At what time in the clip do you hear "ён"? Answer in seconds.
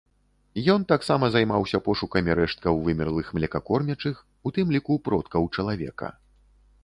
0.73-0.85